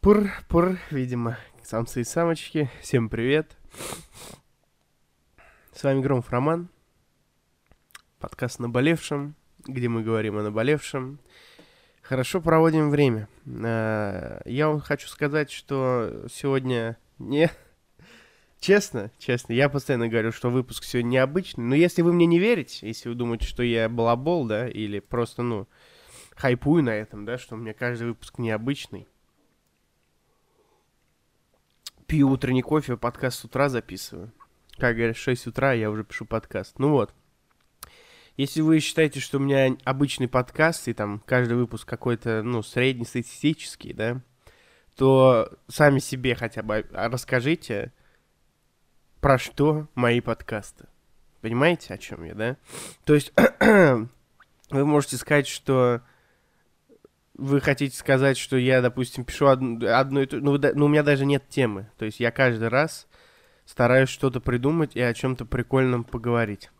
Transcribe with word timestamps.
Пур-пур, 0.00 0.78
видимо, 0.92 1.38
самцы 1.60 2.02
и 2.02 2.04
самочки. 2.04 2.70
Всем 2.80 3.08
привет. 3.08 3.56
С 5.72 5.82
вами 5.82 6.00
Громов 6.00 6.30
Роман. 6.30 6.68
Подкаст 8.20 8.60
«Наболевшем», 8.60 9.34
где 9.66 9.88
мы 9.88 10.04
говорим 10.04 10.38
о 10.38 10.44
наболевшем. 10.44 11.18
Хорошо 12.00 12.40
проводим 12.40 12.90
время. 12.90 13.28
А, 13.44 14.40
я 14.44 14.68
вам 14.68 14.78
хочу 14.78 15.08
сказать, 15.08 15.50
что 15.50 16.26
сегодня 16.32 16.96
не... 17.18 17.50
Честно, 18.60 19.10
честно, 19.18 19.52
я 19.52 19.68
постоянно 19.68 20.06
говорю, 20.06 20.30
что 20.30 20.48
выпуск 20.48 20.84
сегодня 20.84 21.08
необычный, 21.08 21.64
но 21.64 21.74
если 21.74 22.02
вы 22.02 22.12
мне 22.12 22.26
не 22.26 22.38
верите, 22.38 22.86
если 22.86 23.08
вы 23.08 23.16
думаете, 23.16 23.46
что 23.46 23.64
я 23.64 23.88
балабол, 23.88 24.46
да, 24.46 24.68
или 24.68 25.00
просто, 25.00 25.42
ну, 25.42 25.66
хайпую 26.36 26.84
на 26.84 26.90
этом, 26.90 27.24
да, 27.24 27.36
что 27.36 27.56
у 27.56 27.58
меня 27.58 27.74
каждый 27.74 28.08
выпуск 28.08 28.38
необычный, 28.38 29.08
пью 32.08 32.30
утренний 32.30 32.62
кофе, 32.62 32.96
подкаст 32.96 33.38
с 33.38 33.44
утра 33.44 33.68
записываю. 33.68 34.32
Как 34.78 34.96
говорят, 34.96 35.16
6 35.16 35.46
утра 35.48 35.74
я 35.74 35.90
уже 35.90 36.04
пишу 36.04 36.24
подкаст. 36.24 36.78
Ну 36.78 36.88
вот. 36.88 37.12
Если 38.38 38.62
вы 38.62 38.80
считаете, 38.80 39.20
что 39.20 39.36
у 39.36 39.40
меня 39.40 39.76
обычный 39.84 40.26
подкаст, 40.26 40.88
и 40.88 40.94
там 40.94 41.22
каждый 41.26 41.58
выпуск 41.58 41.86
какой-то, 41.86 42.42
ну, 42.42 42.62
среднестатистический, 42.62 43.92
да, 43.92 44.22
то 44.96 45.52
сами 45.68 45.98
себе 45.98 46.34
хотя 46.34 46.62
бы 46.62 46.86
расскажите, 46.92 47.92
про 49.20 49.38
что 49.38 49.86
мои 49.94 50.20
подкасты. 50.20 50.86
Понимаете, 51.42 51.92
о 51.92 51.98
чем 51.98 52.24
я, 52.24 52.34
да? 52.34 52.56
То 53.04 53.14
есть 53.14 53.34
вы 53.60 54.86
можете 54.86 55.16
сказать, 55.18 55.46
что 55.46 56.00
вы 57.38 57.60
хотите 57.60 57.96
сказать, 57.96 58.36
что 58.36 58.56
я, 58.56 58.82
допустим, 58.82 59.24
пишу 59.24 59.46
одну, 59.46 59.86
одну 59.88 60.20
и 60.20 60.26
ту... 60.26 60.40
Ну, 60.40 60.58
да, 60.58 60.72
ну, 60.74 60.86
у 60.86 60.88
меня 60.88 61.04
даже 61.04 61.24
нет 61.24 61.48
темы. 61.48 61.88
То 61.96 62.04
есть 62.04 62.20
я 62.20 62.30
каждый 62.32 62.68
раз 62.68 63.06
стараюсь 63.64 64.08
что-то 64.08 64.40
придумать 64.40 64.96
и 64.96 65.00
о 65.00 65.14
чем-то 65.14 65.46
прикольном 65.46 66.02
поговорить. 66.02 66.70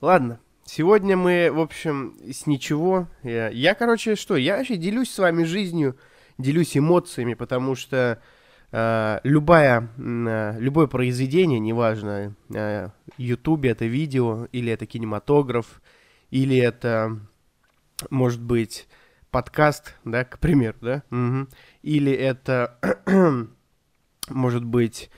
Ладно, 0.00 0.40
сегодня 0.64 1.16
мы, 1.16 1.50
в 1.52 1.60
общем, 1.60 2.18
с 2.30 2.46
ничего. 2.46 3.06
Я, 3.22 3.48
я 3.48 3.74
короче, 3.74 4.16
что, 4.16 4.36
я 4.36 4.56
вообще 4.56 4.76
делюсь 4.76 5.10
с 5.10 5.18
вами 5.18 5.44
жизнью, 5.44 5.96
делюсь 6.36 6.76
эмоциями, 6.76 7.34
потому 7.34 7.76
что 7.76 8.20
э, 8.72 9.20
любая, 9.22 9.88
э, 9.98 10.56
любое 10.58 10.88
произведение, 10.88 11.60
неважно, 11.60 12.34
э, 12.52 12.88
YouTube 13.18 13.66
это 13.66 13.84
видео, 13.84 14.48
или 14.50 14.72
это 14.72 14.86
кинематограф, 14.86 15.80
или 16.30 16.56
это 16.56 17.20
может 18.08 18.40
быть 18.40 18.88
подкаст, 19.30 19.94
да, 20.04 20.24
к 20.24 20.38
примеру, 20.38 20.78
да, 20.80 21.02
угу. 21.10 21.48
или 21.82 22.12
это 22.12 22.78
может 24.28 24.64
быть 24.64 25.10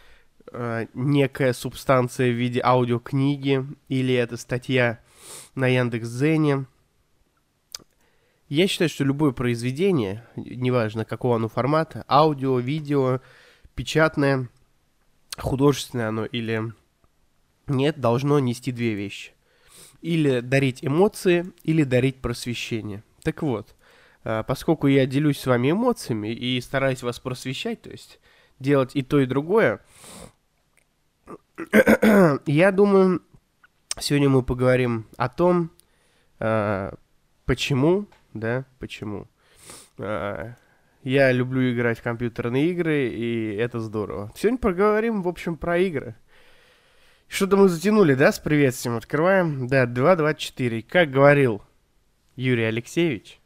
э, 0.53 0.87
некая 0.95 1.53
субстанция 1.53 2.31
в 2.31 2.37
виде 2.37 2.61
аудиокниги, 2.63 3.65
или 3.89 4.15
это 4.15 4.37
статья 4.37 5.01
на 5.55 5.67
Яндекс.Зене. 5.69 6.67
Я 8.49 8.67
считаю, 8.69 8.91
что 8.91 9.05
любое 9.05 9.33
произведение, 9.33 10.27
неважно 10.37 11.05
какого 11.05 11.37
оно 11.37 11.49
формата, 11.49 12.05
аудио, 12.07 12.59
видео, 12.59 13.21
печатное, 13.75 14.51
художественное 15.39 16.09
оно 16.09 16.27
или 16.27 16.73
нет, 17.67 17.99
должно 17.99 18.39
нести 18.41 18.73
две 18.73 18.95
вещи 18.95 19.33
или 20.03 20.41
дарить 20.41 20.85
эмоции, 20.85 21.53
или 21.63 21.85
дарить 21.85 22.17
просвещение. 22.17 23.03
Так 23.23 23.43
вот, 23.43 23.75
а, 24.25 24.43
поскольку 24.43 24.87
я 24.89 25.07
делюсь 25.07 25.39
с 25.39 25.47
вами 25.47 25.71
эмоциями 25.71 26.29
и 26.29 26.61
стараюсь 26.61 27.03
вас 27.03 27.19
просвещать, 27.19 27.83
то 27.83 27.91
есть 27.91 28.21
делать 28.59 28.91
и 28.95 29.03
то, 29.03 29.21
и 29.21 29.27
другое, 29.27 29.81
я 32.47 32.73
думаю, 32.73 33.23
сегодня 33.99 34.29
мы 34.29 34.43
поговорим 34.43 35.07
о 35.17 35.29
том, 35.29 35.71
а, 36.39 36.95
почему, 37.47 38.07
да, 38.35 38.65
почему 38.79 39.29
а, 39.99 40.55
я 41.03 41.33
люблю 41.33 41.73
играть 41.73 41.99
в 41.99 42.03
компьютерные 42.03 42.71
игры, 42.71 43.09
и 43.09 43.55
это 43.55 43.81
здорово. 43.81 44.33
Сегодня 44.37 44.59
поговорим, 44.59 45.23
в 45.23 45.29
общем, 45.29 45.57
про 45.57 45.79
игры. 45.79 46.15
Что-то 47.33 47.57
мы 47.57 47.71
затянули, 47.71 48.13
да, 48.13 48.31
с 48.31 48.39
приветствием? 48.39 48.99
Открываем. 48.99 49.67
Да, 49.67 49.87
2.24. 49.87 50.83
Как 50.83 51.11
говорил 51.11 51.63
Юрий 52.37 52.65
Алексеевич. 52.65 53.41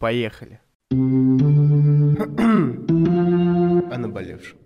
Поехали. 0.00 0.60
о 0.90 0.94
наболевшем. 3.96 4.58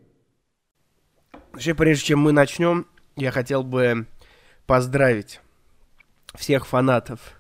Вообще, 1.53 1.75
прежде 1.75 2.07
чем 2.07 2.21
мы 2.21 2.33
начнем, 2.33 2.87
я 3.17 3.31
хотел 3.31 3.63
бы 3.63 4.07
поздравить 4.65 5.43
всех 6.35 6.67
фанатов 6.67 7.39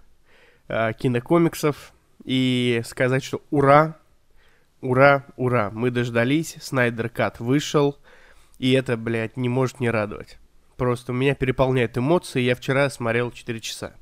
э, 0.68 0.92
кинокомиксов 0.92 1.94
и 2.24 2.82
сказать, 2.84 3.24
что 3.24 3.40
ура, 3.50 3.96
ура, 4.82 5.24
ура, 5.36 5.70
мы 5.70 5.90
дождались, 5.90 6.58
Снайдер 6.60 7.08
Кат 7.08 7.40
вышел, 7.40 7.96
и 8.62 8.70
это, 8.70 8.96
блядь, 8.96 9.36
не 9.36 9.48
может 9.48 9.80
не 9.80 9.90
радовать. 9.90 10.38
Просто 10.76 11.12
меня 11.12 11.34
переполняют 11.34 11.98
эмоции. 11.98 12.40
Я 12.40 12.54
вчера 12.54 12.88
смотрел 12.90 13.32
4 13.32 13.60
часа. 13.60 13.96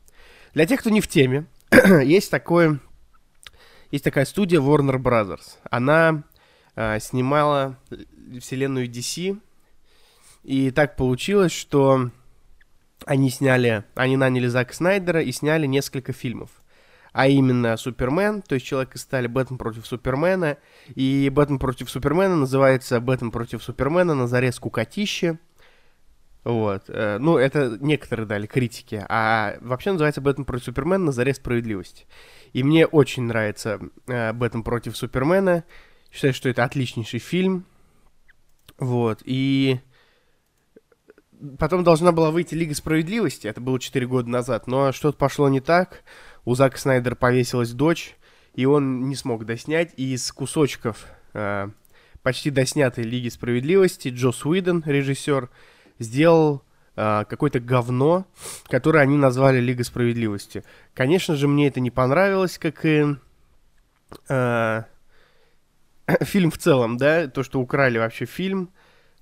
Для 0.52 0.66
тех, 0.66 0.80
кто 0.80 0.90
не 0.90 1.00
в 1.00 1.08
теме, 1.08 1.46
есть 2.04 2.30
такое... 2.30 2.78
Есть 3.90 4.04
такая 4.04 4.26
студия 4.26 4.60
Warner 4.60 4.98
Brothers. 4.98 5.56
Она 5.70 6.24
э, 6.76 7.00
снимала 7.00 7.78
вселенную 8.38 8.86
DC. 8.86 9.40
И 10.42 10.70
так 10.72 10.94
получилось, 10.94 11.52
что 11.52 12.10
они 13.06 13.30
сняли... 13.30 13.84
Они 13.94 14.18
наняли 14.18 14.46
Зака 14.46 14.74
Снайдера 14.74 15.22
и 15.22 15.32
сняли 15.32 15.64
несколько 15.64 16.12
фильмов 16.12 16.50
а 17.12 17.26
именно 17.26 17.76
Супермен, 17.76 18.42
то 18.42 18.54
есть 18.54 18.66
Человек 18.66 18.94
из 18.94 19.02
стали, 19.02 19.26
Бэтмен 19.26 19.58
против 19.58 19.86
Супермена, 19.86 20.58
и 20.94 21.30
Бэтмен 21.32 21.58
против 21.58 21.90
Супермена 21.90 22.36
называется 22.36 23.00
Бэтмен 23.00 23.30
против 23.30 23.62
Супермена 23.62 24.14
на 24.14 24.26
заре 24.26 24.52
скукотище. 24.52 25.38
Вот. 26.44 26.84
Э, 26.88 27.18
ну, 27.18 27.36
это 27.36 27.76
некоторые 27.80 28.26
дали 28.26 28.46
критики. 28.46 29.04
А 29.08 29.56
вообще 29.60 29.92
называется 29.92 30.20
Бэтмен 30.20 30.44
против 30.44 30.64
Супермена 30.64 31.06
на 31.06 31.12
заре 31.12 31.34
справедливости. 31.34 32.06
И 32.52 32.62
мне 32.62 32.86
очень 32.86 33.24
нравится 33.24 33.78
э, 34.06 34.32
Бэтмен 34.32 34.62
против 34.62 34.96
Супермена. 34.96 35.64
Считаю, 36.10 36.32
что 36.32 36.48
это 36.48 36.64
отличнейший 36.64 37.20
фильм. 37.20 37.66
Вот. 38.78 39.20
И 39.24 39.80
потом 41.58 41.84
должна 41.84 42.12
была 42.12 42.30
выйти 42.30 42.54
Лига 42.54 42.74
Справедливости. 42.74 43.46
Это 43.46 43.60
было 43.60 43.78
4 43.78 44.06
года 44.06 44.28
назад. 44.28 44.66
Но 44.66 44.92
что-то 44.92 45.18
пошло 45.18 45.48
не 45.48 45.60
так 45.60 46.04
у 46.44 46.54
Зака 46.54 46.78
Снайдера 46.78 47.14
повесилась 47.14 47.72
дочь, 47.72 48.16
и 48.54 48.64
он 48.66 49.08
не 49.08 49.16
смог 49.16 49.44
доснять. 49.44 49.92
И 49.96 50.14
из 50.14 50.30
кусочков 50.32 51.06
э, 51.34 51.68
почти 52.22 52.50
доснятой 52.50 53.04
Лиги 53.04 53.28
Справедливости 53.28 54.08
Джос 54.08 54.44
Уидон, 54.44 54.82
режиссер, 54.84 55.50
сделал 55.98 56.62
э, 56.96 57.24
какое-то 57.28 57.60
говно, 57.60 58.26
которое 58.64 59.00
они 59.00 59.16
назвали 59.16 59.60
Лига 59.60 59.84
Справедливости. 59.84 60.64
Конечно 60.94 61.36
же, 61.36 61.48
мне 61.48 61.68
это 61.68 61.80
не 61.80 61.90
понравилось, 61.90 62.58
как 62.58 62.84
и 62.84 63.06
э, 64.28 64.82
фильм 66.22 66.50
в 66.50 66.58
целом, 66.58 66.96
да, 66.96 67.28
то, 67.28 67.42
что 67.42 67.60
украли 67.60 67.98
вообще 67.98 68.24
фильм 68.24 68.70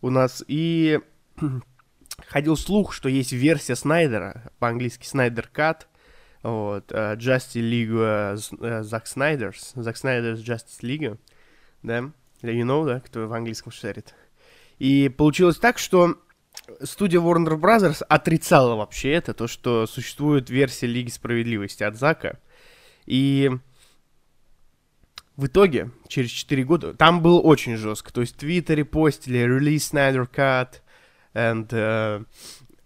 у 0.01 0.11
нас. 0.11 0.45
И 0.47 1.01
ходил 2.27 2.57
слух, 2.57 2.93
что 2.93 3.09
есть 3.09 3.33
версия 3.33 3.77
Снайдера, 3.77 4.51
по-английски 4.59 5.07
Снайдер 5.07 5.49
Кат, 5.49 5.89
вот, 6.43 6.93
uh, 6.93 7.17
Justice 7.17 7.63
League 7.63 7.91
Zack 8.83 9.05
Snyder's, 9.05 9.75
Zack 9.75 9.97
Snyder's 9.97 10.43
Justice 10.43 10.81
League, 10.83 11.19
да, 11.83 11.99
you 12.43 12.65
know, 12.65 12.87
да, 12.87 13.01
кто 13.01 13.27
в 13.27 13.33
английском 13.33 13.73
шарит. 13.73 14.15
И 14.79 15.09
получилось 15.09 15.59
так, 15.59 15.79
что 15.79 16.19
студия 16.83 17.21
Warner 17.21 17.59
Brothers 17.59 18.03
отрицала 18.09 18.77
вообще 18.77 19.13
это, 19.13 19.35
то, 19.35 19.47
что 19.47 19.87
существует 19.87 20.51
версия 20.51 20.87
Лиги 20.87 21.11
Справедливости 21.11 21.83
от 21.83 21.97
Зака. 21.97 22.39
И 23.07 23.51
в 25.37 25.47
итоге, 25.47 25.91
через 26.09 26.31
4 26.31 26.65
года, 26.65 26.95
там 26.95 27.23
было 27.23 27.41
очень 27.41 27.77
жестко. 27.77 28.13
То 28.13 28.21
есть 28.21 28.37
Твиттере 28.37 28.85
постили 28.85 29.41
Release 29.41 29.93
Snyder 29.93 30.29
Cut, 30.29 30.81
and 31.35 31.69
uh, 31.69 32.27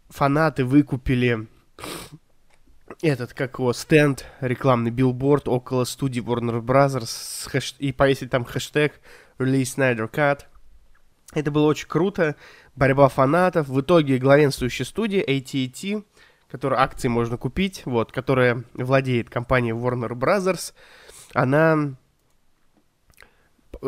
фанаты 0.09 0.65
выкупили 0.65 1.47
этот, 3.03 3.35
как 3.35 3.59
его, 3.59 3.73
стенд, 3.73 4.25
рекламный 4.41 4.93
билборд 4.93 5.49
около 5.49 5.85
студии 5.85 6.23
Warner 6.23 6.63
Brothers 6.63 7.49
хэш... 7.51 7.75
и 7.81 7.93
повесить 7.93 8.31
там 8.31 8.45
хэштег 8.45 9.01
Release 9.39 9.77
Snyder 9.77 10.09
Cut. 10.11 10.43
Это 11.35 11.51
было 11.51 11.67
очень 11.67 11.89
круто. 11.89 12.37
Борьба 12.77 13.09
фанатов. 13.09 13.69
В 13.69 13.81
итоге 13.81 14.19
главенствующая 14.19 14.87
студия 14.87 15.25
AT&T, 15.25 16.05
которой 16.49 16.79
акции 16.79 17.09
можно 17.09 17.37
купить, 17.37 17.83
вот, 17.87 18.13
которая 18.13 18.65
владеет 18.75 19.31
компанией 19.31 19.75
Warner 19.75 20.13
Brothers, 20.13 20.73
она 21.35 21.97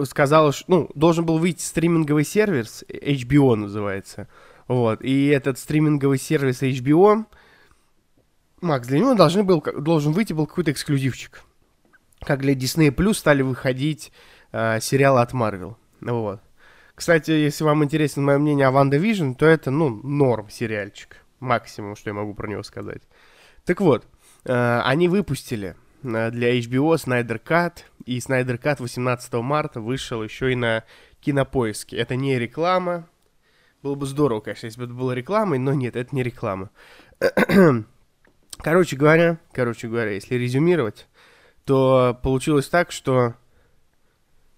сказала, 0.05 0.53
что, 0.53 0.65
ну, 0.67 0.91
должен 0.95 1.25
был 1.25 1.39
выйти 1.39 1.63
стриминговый 1.63 2.25
сервис, 2.25 2.83
HBO 2.89 3.55
называется, 3.55 4.29
вот, 4.67 5.03
и 5.03 5.27
этот 5.27 5.59
стриминговый 5.59 6.19
сервис 6.19 6.63
HBO, 6.63 7.27
Макс, 8.65 8.89
для 8.89 8.99
него 8.99 9.15
должны 9.15 9.45
был, 9.45 9.63
должен 9.63 10.13
выйти 10.13 10.33
был 10.33 10.47
какой-то 10.47 10.73
эксклюзивчик. 10.73 11.43
Как 12.21 12.41
для 12.41 12.55
Disney 12.55 12.91
Plus 12.91 13.15
стали 13.15 13.43
выходить 13.43 14.13
э, 14.53 14.81
сериалы 14.81 15.21
от 15.21 15.33
Marvel, 15.33 15.77
вот. 16.01 16.41
Кстати, 16.95 17.33
если 17.33 17.65
вам 17.65 17.83
интересно 17.85 18.23
мое 18.23 18.39
мнение 18.39 18.67
о 18.67 18.71
WandaVision, 18.71 19.33
то 19.33 19.47
это, 19.47 19.71
ну, 19.71 20.01
норм 20.03 20.49
сериальчик. 20.49 21.17
Максимум, 21.41 21.97
что 21.97 22.11
я 22.11 22.15
могу 22.15 22.35
про 22.35 22.49
него 22.49 22.63
сказать. 22.63 23.03
Так 23.65 23.81
вот, 23.81 24.07
э, 24.45 24.81
они 24.85 25.09
выпустили 25.09 25.77
э, 26.03 26.31
для 26.31 26.59
HBO 26.59 26.95
Snyder 26.95 27.43
Cut, 27.43 27.79
и 28.07 28.19
Snyder 28.19 28.61
Cut 28.61 28.81
18 28.81 29.33
марта 29.35 29.81
вышел 29.81 30.23
еще 30.23 30.53
и 30.53 30.55
на 30.55 30.85
Кинопоиске. 31.21 31.97
Это 31.97 32.15
не 32.17 32.39
реклама. 32.39 33.09
Было 33.83 33.97
бы 33.97 34.07
здорово, 34.07 34.41
конечно, 34.41 34.67
если 34.67 34.79
бы 34.79 34.85
это 34.87 34.95
было 34.95 35.13
рекламой, 35.13 35.59
но 35.59 35.75
нет, 35.75 35.97
это 35.97 36.15
не 36.15 36.23
реклама. 36.23 36.71
Короче 38.59 38.97
говоря, 38.97 39.39
короче 39.53 39.89
говоря, 39.89 40.13
если 40.13 40.35
резюмировать, 40.37 41.07
то 41.65 42.19
получилось 42.23 42.69
так, 42.69 42.93
что 42.93 43.35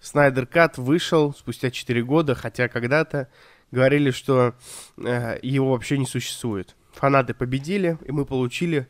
Снайдер 0.01 0.47
Кат 0.47 0.79
вышел 0.79 1.35
спустя 1.35 1.71
4 1.71 2.03
года, 2.05 2.35
хотя 2.35 2.69
когда-то 2.69 3.29
говорили, 3.71 4.11
что 4.11 4.55
э, 4.99 5.39
его 5.43 5.73
вообще 5.73 5.99
не 5.99 6.07
существует. 6.07 6.77
Фанаты 6.93 7.35
победили, 7.35 7.99
и 8.05 8.13
мы 8.13 8.25
получили, 8.25 8.89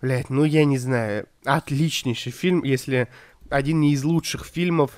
блядь, 0.00 0.30
ну 0.30 0.44
я 0.44 0.64
не 0.64 0.78
знаю, 0.78 1.26
отличнейший 1.44 2.32
фильм, 2.32 2.62
если 2.64 3.08
один 3.48 3.82
из 3.82 4.04
лучших 4.04 4.44
фильмов 4.44 4.92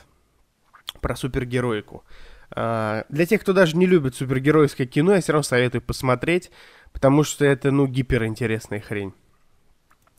про 1.00 1.17
супергероику. 1.17 2.05
Э, 2.55 3.05
для 3.08 3.26
тех, 3.26 3.41
кто 3.41 3.52
даже 3.52 3.76
не 3.76 3.87
любит 3.87 4.17
супергеройское 4.17 4.87
кино, 4.87 5.14
я 5.14 5.20
все 5.20 5.32
равно 5.32 5.44
советую 5.44 5.82
посмотреть, 5.82 6.50
потому 6.93 7.25
что 7.25 7.44
это, 7.44 7.70
ну, 7.70 7.87
гиперинтересная 7.87 8.81
хрень. 8.81 9.14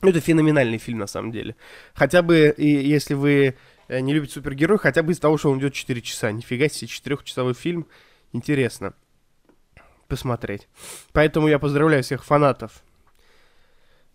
Это 0.02 0.20
феноменальный 0.20 0.78
фильм, 0.78 1.00
на 1.00 1.08
самом 1.08 1.32
деле. 1.32 1.56
Хотя 1.94 2.22
бы, 2.22 2.54
и, 2.58 2.68
если 2.68 3.14
вы 3.14 3.56
Э, 3.88 4.00
не 4.00 4.14
любит 4.14 4.32
супергерой, 4.32 4.78
хотя 4.78 5.04
бы 5.04 5.12
из-за 5.12 5.22
того, 5.22 5.38
что 5.38 5.52
он 5.52 5.60
идет 5.60 5.74
4 5.74 6.02
часа. 6.02 6.32
Нифига 6.32 6.70
себе, 6.70 6.88
четырехчасовой 6.88 7.54
фильм. 7.54 7.88
Интересно 8.34 8.94
посмотреть. 10.08 10.68
Поэтому 11.14 11.48
я 11.48 11.60
поздравляю 11.60 12.04
всех 12.04 12.24
фанатов 12.24 12.84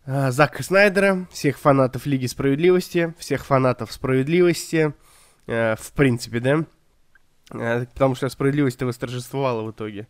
э, 0.07 0.31
Зака 0.31 0.63
Снайдера, 0.63 1.27
всех 1.31 1.59
фанатов 1.59 2.07
Лиги 2.07 2.27
Справедливости, 2.27 3.15
всех 3.19 3.45
фанатов 3.45 3.93
Справедливости, 3.93 4.95
э, 5.47 5.77
в 5.77 5.93
принципе, 5.93 6.41
да, 6.41 6.65
э, 7.53 7.87
потому 7.87 8.15
что 8.15 8.29
справедливость 8.29 8.83
восторжествовала 8.83 9.63
в 9.63 9.71
итоге, 9.73 10.01
э, 10.01 10.07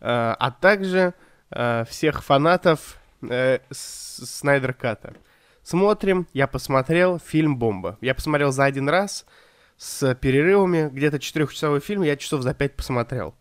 а 0.00 0.50
также 0.50 1.14
э, 1.50 1.84
всех 1.88 2.22
фанатов 2.22 2.98
э, 3.30 3.58
Снайдер 3.70 4.74
Ката. 4.74 5.14
Смотрим, 5.62 6.26
я 6.32 6.46
посмотрел 6.46 7.18
фильм 7.18 7.56
«Бомба». 7.56 7.96
Я 8.00 8.14
посмотрел 8.14 8.52
за 8.52 8.64
один 8.64 8.88
раз 8.88 9.24
с 9.76 10.14
перерывами, 10.14 10.88
где-то 10.92 11.18
четырехчасовой 11.18 11.80
фильм 11.80 12.02
я 12.02 12.16
часов 12.16 12.42
за 12.42 12.54
пять 12.54 12.74
посмотрел. 12.74 13.34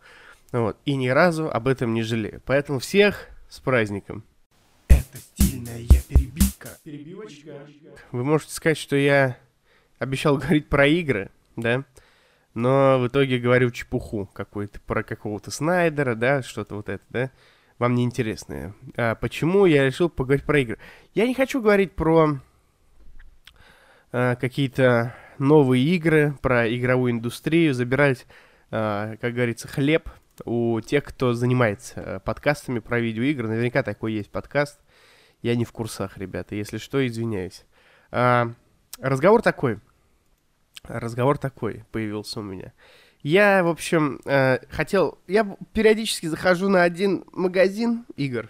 Вот. 0.51 0.77
И 0.85 0.95
ни 0.95 1.09
разу 1.09 1.49
об 1.49 1.67
этом 1.67 1.93
не 1.93 2.03
жалею. 2.03 2.41
Поэтому 2.45 2.79
всех 2.79 3.27
с 3.49 3.59
праздником. 3.59 4.23
Это 4.87 5.17
стильная 5.17 5.79
перебивка. 6.07 6.69
Перебивочка. 6.83 7.67
Вы 8.11 8.23
можете 8.23 8.53
сказать, 8.53 8.77
что 8.77 8.95
я 8.95 9.37
обещал 9.99 10.37
говорить 10.37 10.69
про 10.69 10.87
игры, 10.87 11.29
да? 11.55 11.83
Но 12.53 12.99
в 12.99 13.07
итоге 13.07 13.39
говорю 13.39 13.71
чепуху 13.71 14.29
какую-то 14.31 14.79
про 14.81 15.03
какого-то 15.03 15.49
Снайдера, 15.49 16.13
да, 16.13 16.43
что-то 16.43 16.75
вот 16.75 16.87
это, 16.87 17.03
да? 17.09 17.31
Вам 17.79 17.95
не 17.95 18.03
интересные. 18.03 18.73
А 18.95 19.15
почему 19.15 19.65
я 19.65 19.85
решил 19.85 20.09
поговорить 20.09 20.45
про 20.45 20.59
игры? 20.59 20.77
Я 21.13 21.27
не 21.27 21.33
хочу 21.33 21.61
говорить 21.61 21.93
про 21.93 22.39
а, 24.11 24.35
какие-то 24.35 25.15
новые 25.39 25.83
игры, 25.83 26.37
про 26.41 26.73
игровую 26.73 27.11
индустрию, 27.11 27.73
забирать, 27.73 28.25
а, 28.71 29.15
как 29.17 29.33
говорится, 29.33 29.67
хлеб 29.67 30.09
у 30.45 30.79
тех, 30.81 31.03
кто 31.03 31.33
занимается 31.33 31.93
а, 31.97 32.19
подкастами 32.19 32.79
про 32.79 32.99
видеоигры. 32.99 33.47
Наверняка 33.47 33.83
такой 33.83 34.13
есть 34.13 34.31
подкаст. 34.31 34.79
Я 35.41 35.55
не 35.55 35.65
в 35.65 35.71
курсах, 35.71 36.17
ребята. 36.17 36.55
Если 36.55 36.77
что, 36.77 37.05
извиняюсь. 37.05 37.65
А, 38.11 38.51
разговор 38.99 39.41
такой. 39.41 39.79
Разговор 40.83 41.37
такой 41.37 41.85
появился 41.91 42.39
у 42.39 42.43
меня. 42.43 42.73
Я, 43.23 43.63
в 43.63 43.69
общем, 43.69 44.19
э, 44.25 44.59
хотел... 44.69 45.17
Я 45.27 45.55
периодически 45.71 46.25
захожу 46.25 46.67
на 46.67 46.83
один 46.83 47.23
магазин 47.31 48.05
игр 48.17 48.49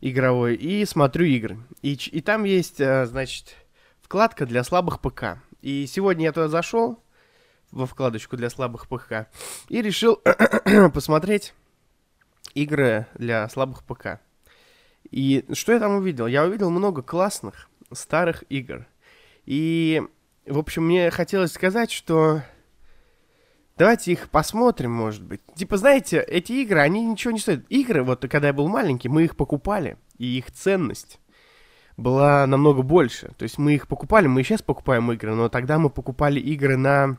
игровой 0.00 0.56
и 0.56 0.84
смотрю 0.86 1.26
игры. 1.26 1.58
И, 1.82 1.92
и 1.92 2.20
там 2.22 2.44
есть, 2.44 2.80
э, 2.80 3.04
значит, 3.04 3.54
вкладка 4.00 4.46
для 4.46 4.64
слабых 4.64 5.00
ПК. 5.00 5.42
И 5.60 5.86
сегодня 5.86 6.24
я 6.24 6.32
туда 6.32 6.48
зашел, 6.48 7.02
во 7.70 7.84
вкладочку 7.84 8.36
для 8.36 8.48
слабых 8.48 8.88
ПК, 8.88 9.28
и 9.68 9.82
решил 9.82 10.22
посмотреть 10.94 11.52
игры 12.54 13.06
для 13.14 13.46
слабых 13.50 13.84
ПК. 13.84 14.20
И 15.10 15.44
что 15.52 15.72
я 15.72 15.80
там 15.80 15.96
увидел? 15.96 16.26
Я 16.26 16.44
увидел 16.44 16.70
много 16.70 17.02
классных 17.02 17.68
старых 17.92 18.44
игр. 18.48 18.86
И, 19.44 20.02
в 20.46 20.58
общем, 20.58 20.86
мне 20.86 21.10
хотелось 21.10 21.52
сказать, 21.52 21.90
что 21.90 22.42
Давайте 23.76 24.12
их 24.12 24.30
посмотрим, 24.30 24.92
может 24.92 25.22
быть. 25.22 25.40
Типа, 25.54 25.76
знаете, 25.76 26.20
эти 26.20 26.52
игры, 26.52 26.80
они 26.80 27.04
ничего 27.04 27.32
не 27.32 27.38
стоят. 27.38 27.64
Игры, 27.68 28.02
вот 28.02 28.26
когда 28.28 28.48
я 28.48 28.54
был 28.54 28.68
маленький, 28.68 29.08
мы 29.08 29.24
их 29.24 29.36
покупали, 29.36 29.98
и 30.16 30.38
их 30.38 30.50
ценность 30.50 31.20
была 31.98 32.46
намного 32.46 32.82
больше. 32.82 33.32
То 33.36 33.42
есть 33.42 33.58
мы 33.58 33.74
их 33.74 33.86
покупали, 33.86 34.28
мы 34.28 34.40
и 34.40 34.44
сейчас 34.44 34.62
покупаем 34.62 35.12
игры, 35.12 35.34
но 35.34 35.48
тогда 35.48 35.78
мы 35.78 35.90
покупали 35.90 36.40
игры 36.40 36.76
на 36.76 37.18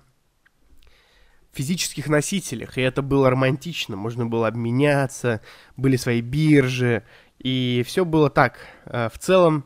физических 1.51 2.07
носителях, 2.07 2.77
и 2.77 2.81
это 2.81 3.01
было 3.01 3.29
романтично, 3.31 3.95
можно 3.95 4.25
было 4.27 4.47
обменяться, 4.47 5.41
были 5.75 5.95
свои 5.95 6.21
биржи, 6.21 7.03
и 7.39 7.83
все 7.85 8.05
было 8.05 8.29
так, 8.29 8.59
э, 8.85 9.09
в 9.11 9.17
целом 9.17 9.65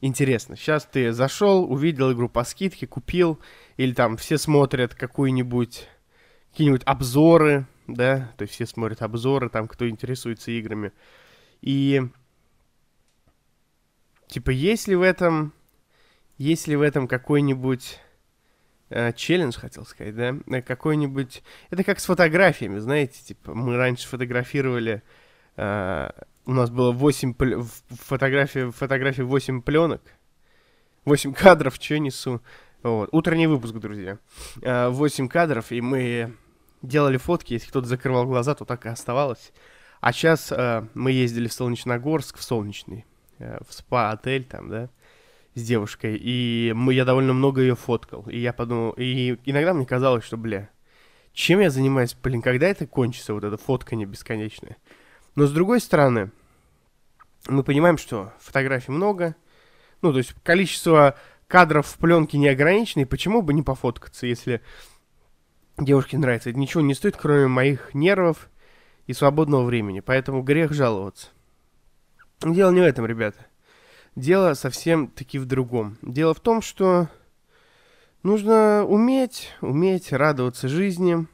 интересно. 0.00 0.56
Сейчас 0.56 0.88
ты 0.90 1.12
зашел, 1.12 1.70
увидел 1.70 2.12
игру 2.12 2.28
по 2.28 2.42
скидке, 2.42 2.86
купил, 2.88 3.38
или 3.76 3.92
там 3.92 4.16
все 4.16 4.38
смотрят 4.38 4.94
какую-нибудь 4.94 5.88
какие-нибудь 6.50 6.82
обзоры, 6.84 7.66
да, 7.86 8.32
то 8.36 8.42
есть 8.42 8.54
все 8.54 8.66
смотрят 8.66 9.02
обзоры, 9.02 9.48
там, 9.48 9.68
кто 9.68 9.88
интересуется 9.88 10.50
играми. 10.50 10.92
И, 11.60 12.02
типа, 14.28 14.50
есть 14.50 14.88
ли 14.88 14.96
в 14.96 15.02
этом, 15.02 15.52
есть 16.38 16.66
ли 16.66 16.76
в 16.76 16.82
этом 16.82 17.06
какой-нибудь 17.08 17.98
э, 18.90 19.12
челлендж, 19.12 19.58
хотел 19.58 19.84
сказать, 19.84 20.14
да, 20.14 20.36
э, 20.46 20.62
какой-нибудь, 20.62 21.42
это 21.70 21.84
как 21.84 22.00
с 22.00 22.06
фотографиями, 22.06 22.78
знаете, 22.78 23.22
типа, 23.22 23.54
мы 23.54 23.76
раньше 23.76 24.08
фотографировали, 24.08 25.02
э, 25.56 26.10
у 26.46 26.52
нас 26.52 26.70
было 26.70 26.92
8 26.92 27.34
пл... 27.34 27.62
фотографий, 27.90 28.70
фотографий 28.70 29.22
8 29.22 29.62
пленок, 29.62 30.02
8 31.04 31.32
кадров, 31.34 31.76
что 31.76 31.98
несу, 31.98 32.42
вот. 32.82 33.08
Утренний 33.12 33.46
выпуск, 33.46 33.74
друзья. 33.74 34.18
8 34.62 35.28
кадров, 35.28 35.72
и 35.72 35.80
мы 35.80 36.34
делали 36.82 37.16
фотки, 37.16 37.54
если 37.54 37.68
кто-то 37.68 37.86
закрывал 37.86 38.26
глаза, 38.26 38.54
то 38.54 38.64
так 38.64 38.86
и 38.86 38.88
оставалось. 38.88 39.52
А 40.00 40.12
сейчас 40.12 40.50
э, 40.50 40.86
мы 40.94 41.12
ездили 41.12 41.46
в 41.46 41.52
Солнечногорск, 41.52 42.38
в 42.38 42.42
Солнечный, 42.42 43.04
э, 43.38 43.58
в 43.68 43.74
спа-отель 43.74 44.44
там, 44.44 44.70
да, 44.70 44.88
с 45.54 45.62
девушкой, 45.62 46.16
и 46.16 46.72
мы, 46.74 46.94
я 46.94 47.04
довольно 47.04 47.34
много 47.34 47.60
ее 47.60 47.76
фоткал, 47.76 48.24
и 48.30 48.38
я 48.38 48.54
подумал, 48.54 48.94
и 48.96 49.36
иногда 49.44 49.74
мне 49.74 49.84
казалось, 49.84 50.24
что, 50.24 50.38
бля, 50.38 50.70
чем 51.34 51.60
я 51.60 51.68
занимаюсь, 51.68 52.14
блин, 52.14 52.40
когда 52.40 52.66
это 52.66 52.86
кончится, 52.86 53.34
вот 53.34 53.44
эта 53.44 53.58
фотка 53.58 53.94
не 53.94 54.06
бесконечная. 54.06 54.78
Но 55.34 55.46
с 55.46 55.52
другой 55.52 55.80
стороны, 55.80 56.30
мы 57.46 57.62
понимаем, 57.62 57.98
что 57.98 58.32
фотографий 58.40 58.92
много, 58.92 59.36
ну, 60.00 60.12
то 60.12 60.18
есть 60.18 60.34
количество 60.42 61.16
кадров 61.50 61.86
в 61.86 61.98
пленке 61.98 62.38
не 62.38 62.48
ограничено, 62.48 63.02
и 63.02 63.06
почему 63.06 63.42
бы 63.42 63.52
не 63.52 63.62
пофоткаться, 63.62 64.26
если 64.26 64.62
девушке 65.76 66.16
нравится. 66.16 66.50
Это 66.50 66.58
ничего 66.58 66.80
не 66.80 66.94
стоит, 66.94 67.16
кроме 67.16 67.48
моих 67.48 67.92
нервов 67.92 68.48
и 69.06 69.12
свободного 69.12 69.64
времени. 69.64 70.00
Поэтому 70.00 70.42
грех 70.42 70.72
жаловаться. 70.72 71.28
Дело 72.40 72.70
не 72.70 72.80
в 72.80 72.84
этом, 72.84 73.04
ребята. 73.04 73.46
Дело 74.14 74.54
совсем-таки 74.54 75.38
в 75.38 75.44
другом. 75.44 75.98
Дело 76.02 76.34
в 76.34 76.40
том, 76.40 76.62
что 76.62 77.08
нужно 78.22 78.84
уметь, 78.86 79.50
уметь 79.60 80.12
радоваться 80.12 80.68
жизни 80.68 81.26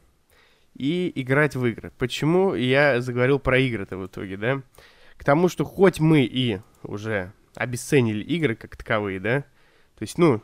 и 0.75 1.13
играть 1.15 1.57
в 1.57 1.67
игры. 1.67 1.93
Почему 1.99 2.55
я 2.55 3.03
заговорил 3.03 3.39
про 3.39 3.59
игры-то 3.59 3.99
в 3.99 4.07
итоге, 4.07 4.39
да? 4.39 4.63
К 5.19 5.25
тому, 5.25 5.49
что 5.49 5.65
хоть 5.65 6.01
мы 6.01 6.23
и 6.23 6.61
уже 6.83 7.33
обесценили 7.55 8.23
игры 8.25 8.55
как 8.55 8.77
таковые, 8.77 9.21
да? 9.21 9.45
То 9.97 10.03
есть, 10.03 10.19
ну, 10.19 10.43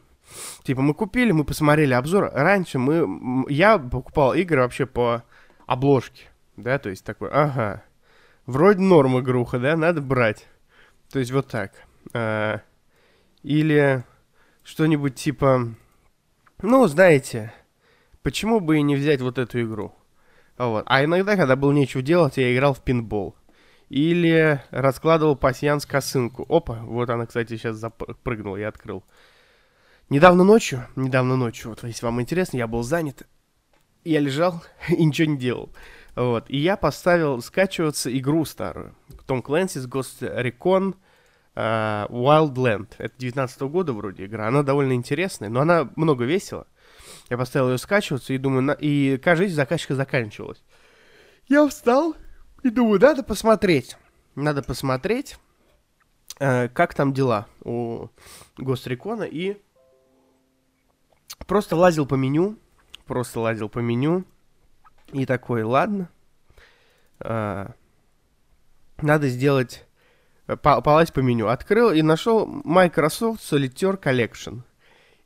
Типа 0.62 0.82
мы 0.82 0.94
купили, 0.94 1.32
мы 1.32 1.44
посмотрели 1.44 1.92
обзор. 1.94 2.30
Раньше 2.32 2.78
мы, 2.78 3.44
я 3.48 3.78
покупал 3.78 4.34
игры 4.34 4.62
вообще 4.62 4.86
по 4.86 5.22
обложке, 5.66 6.28
да, 6.56 6.78
то 6.78 6.90
есть 6.90 7.04
такой, 7.04 7.30
ага, 7.30 7.82
вроде 8.46 8.80
норма 8.80 9.20
игруха, 9.20 9.58
да, 9.58 9.76
надо 9.76 10.00
брать. 10.00 10.46
То 11.10 11.18
есть 11.18 11.32
вот 11.32 11.48
так. 11.48 11.72
А, 12.14 12.60
или 13.42 14.04
что-нибудь 14.62 15.14
типа, 15.14 15.68
ну, 16.62 16.86
знаете, 16.86 17.52
почему 18.22 18.60
бы 18.60 18.78
и 18.78 18.82
не 18.82 18.96
взять 18.96 19.20
вот 19.20 19.38
эту 19.38 19.62
игру? 19.62 19.92
Вот. 20.58 20.84
А 20.86 21.04
иногда, 21.04 21.36
когда 21.36 21.56
было 21.56 21.72
нечего 21.72 22.02
делать, 22.02 22.36
я 22.36 22.54
играл 22.54 22.74
в 22.74 22.80
пинбол. 22.82 23.34
Или 23.88 24.62
раскладывал 24.70 25.36
пасьянс 25.36 25.84
косынку. 25.84 26.46
Опа, 26.48 26.76
вот 26.82 27.10
она, 27.10 27.26
кстати, 27.26 27.56
сейчас 27.56 27.76
запрыгнула, 27.76 28.56
я 28.56 28.68
открыл. 28.68 29.04
Недавно 30.12 30.44
ночью, 30.44 30.86
недавно 30.94 31.36
ночью, 31.36 31.70
вот 31.70 31.84
если 31.84 32.04
вам 32.04 32.20
интересно, 32.20 32.58
я 32.58 32.66
был 32.66 32.82
занят. 32.82 33.22
Я 34.04 34.20
лежал 34.20 34.62
и 34.90 35.02
ничего 35.06 35.32
не 35.32 35.38
делал. 35.38 35.72
Вот. 36.14 36.50
И 36.50 36.58
я 36.58 36.76
поставил 36.76 37.40
скачиваться 37.40 38.14
игру 38.18 38.44
старую. 38.44 38.94
Том 39.26 39.40
Clancy's 39.40 39.88
Ghost 39.88 40.20
Recon 40.20 40.96
uh, 41.54 42.10
Wildland. 42.10 42.88
Это 42.98 43.14
19 43.16 43.58
-го 43.62 43.68
года 43.70 43.94
вроде 43.94 44.26
игра. 44.26 44.48
Она 44.48 44.62
довольно 44.62 44.92
интересная, 44.92 45.48
но 45.48 45.62
она 45.62 45.88
много 45.96 46.26
весила. 46.26 46.66
Я 47.30 47.38
поставил 47.38 47.70
ее 47.70 47.78
скачиваться 47.78 48.34
и 48.34 48.38
думаю, 48.38 48.60
на... 48.60 48.72
и 48.72 49.16
кажется, 49.16 49.54
заказчика 49.54 49.94
заканчивалась. 49.94 50.62
Я 51.48 51.66
встал 51.66 52.14
и 52.62 52.68
думаю, 52.68 53.00
надо 53.00 53.22
посмотреть. 53.22 53.96
Надо 54.34 54.62
посмотреть, 54.62 55.38
э, 56.38 56.68
как 56.68 56.92
там 56.92 57.14
дела 57.14 57.46
у 57.64 58.08
Гострикона. 58.58 59.22
И 59.22 59.56
просто 61.46 61.76
лазил 61.76 62.06
по 62.06 62.14
меню. 62.14 62.58
Просто 63.06 63.40
лазил 63.40 63.68
по 63.68 63.80
меню. 63.80 64.24
И 65.12 65.26
такой, 65.26 65.62
ладно. 65.62 66.08
Э, 67.20 67.68
надо 69.00 69.28
сделать... 69.28 69.86
Э, 70.46 70.56
полазь 70.56 71.10
по 71.10 71.20
меню. 71.20 71.48
Открыл 71.48 71.90
и 71.90 72.02
нашел 72.02 72.46
Microsoft 72.46 73.40
Solitaire 73.40 74.00
Collection. 74.00 74.62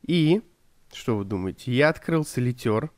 И 0.01 0.41
что 0.93 1.17
вы 1.17 1.25
думаете? 1.25 1.71
Я 1.71 1.89
открыл 1.89 2.25
солитер. 2.25 2.91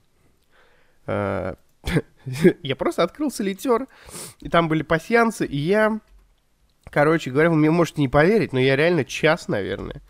Э, 1.06 1.56
я 2.64 2.76
просто 2.76 3.04
открыл 3.04 3.32
солитер, 3.32 3.88
и 4.40 4.50
там 4.50 4.68
были 4.68 4.84
пассианцы, 4.84 5.46
и 5.46 5.58
я, 5.58 6.00
короче 6.86 7.32
говоря, 7.32 7.50
вы 7.50 7.56
мне 7.56 7.72
можете 7.72 8.02
не 8.02 8.08
поверить, 8.08 8.54
но 8.54 8.60
я 8.60 8.76
реально 8.76 9.06
час, 9.06 9.48
наверное, 9.48 10.02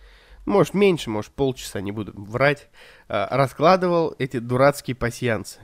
может 0.50 0.74
меньше, 0.74 1.10
может 1.10 1.32
полчаса, 1.32 1.80
не 1.80 1.92
буду 1.92 2.12
врать, 2.16 2.70
э, 3.08 3.28
раскладывал 3.30 4.16
эти 4.18 4.40
дурацкие 4.40 4.96
пассианцы. 4.96 5.60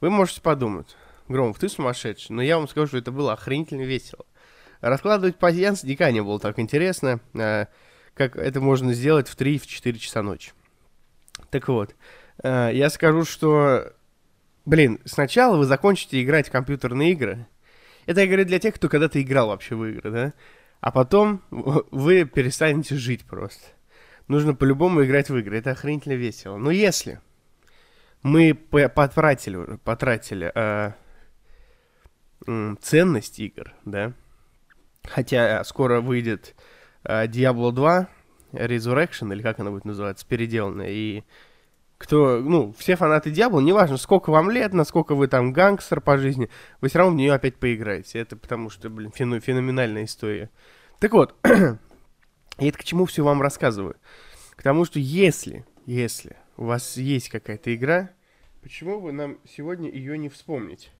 Вы 0.00 0.10
можете 0.10 0.40
подумать, 0.40 0.96
Громов, 1.28 1.58
ты 1.58 1.68
сумасшедший, 1.68 2.34
но 2.34 2.42
я 2.42 2.56
вам 2.56 2.68
скажу, 2.68 2.86
что 2.86 2.98
это 2.98 3.12
было 3.12 3.32
охренительно 3.32 3.82
весело. 3.82 4.24
Раскладывать 4.80 5.36
пассианцы 5.36 5.86
никогда 5.86 6.12
не 6.12 6.22
было 6.22 6.38
так 6.38 6.58
интересно, 6.58 7.20
э, 7.34 7.66
как 8.14 8.36
это 8.36 8.60
можно 8.60 8.94
сделать 8.94 9.28
в 9.28 9.36
3-4 9.36 9.98
часа 9.98 10.22
ночи. 10.22 10.52
Так 11.50 11.68
вот, 11.68 11.94
э, 12.42 12.70
я 12.72 12.88
скажу, 12.88 13.24
что, 13.24 13.92
блин, 14.64 15.00
сначала 15.04 15.56
вы 15.56 15.66
закончите 15.66 16.22
играть 16.22 16.48
в 16.48 16.52
компьютерные 16.52 17.12
игры. 17.12 17.46
Это 18.06 18.26
говорю 18.26 18.44
для 18.44 18.58
тех, 18.58 18.76
кто 18.76 18.88
когда-то 18.88 19.20
играл 19.20 19.48
вообще 19.48 19.74
в 19.74 19.84
игры, 19.84 20.10
да? 20.10 20.32
А 20.80 20.92
потом 20.92 21.42
вы 21.50 22.24
перестанете 22.24 22.94
жить 22.94 23.24
просто. 23.24 23.66
Нужно 24.30 24.54
по-любому 24.54 25.04
играть 25.04 25.28
в 25.28 25.36
игры. 25.36 25.58
Это 25.58 25.72
охренительно 25.72 26.12
весело. 26.12 26.56
Но 26.56 26.70
если 26.70 27.18
мы 28.22 28.54
потратили, 28.54 29.76
потратили 29.78 30.52
э, 30.54 30.92
ценность 32.80 33.40
игр, 33.40 33.74
да? 33.84 34.12
Хотя 35.02 35.64
скоро 35.64 36.00
выйдет 36.00 36.54
э, 37.02 37.26
Diablo 37.26 37.72
2, 37.72 38.08
Resurrection, 38.52 39.32
или 39.32 39.42
как 39.42 39.58
она 39.58 39.72
будет 39.72 39.84
называться, 39.84 40.24
переделанная, 40.24 40.90
и 40.90 41.24
кто, 41.98 42.38
ну, 42.38 42.72
все 42.78 42.94
фанаты 42.94 43.32
Диабло, 43.32 43.58
неважно, 43.58 43.96
сколько 43.96 44.30
вам 44.30 44.48
лет, 44.48 44.72
насколько 44.72 45.16
вы 45.16 45.26
там 45.26 45.52
гангстер 45.52 46.00
по 46.00 46.18
жизни, 46.18 46.48
вы 46.80 46.88
все 46.88 46.98
равно 46.98 47.14
в 47.14 47.16
нее 47.16 47.32
опять 47.32 47.56
поиграете. 47.56 48.20
Это 48.20 48.36
потому 48.36 48.70
что, 48.70 48.90
блин, 48.90 49.10
феноменальная 49.10 50.04
история. 50.04 50.50
Так 51.00 51.14
вот, 51.14 51.34
и 52.60 52.66
это 52.66 52.78
к 52.78 52.84
чему 52.84 53.06
все 53.06 53.24
вам 53.24 53.42
рассказываю? 53.42 53.96
К 54.54 54.62
тому, 54.62 54.84
что 54.84 54.98
если, 54.98 55.64
если 55.86 56.36
у 56.56 56.64
вас 56.64 56.96
есть 56.96 57.30
какая-то 57.30 57.74
игра, 57.74 58.10
почему 58.62 59.00
бы 59.00 59.12
нам 59.12 59.38
сегодня 59.48 59.90
ее 59.90 60.18
не 60.18 60.28
вспомнить? 60.28 60.90